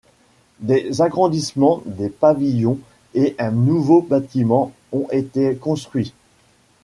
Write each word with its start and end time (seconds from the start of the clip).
Des 0.61 0.99
agrandissements 1.03 1.83
des 1.85 2.09
pavillons 2.09 2.79
et 3.13 3.35
un 3.37 3.51
nouveau 3.51 4.01
bâtiment 4.01 4.71
ont 4.91 5.07
été 5.11 5.55
construits. 5.57 6.13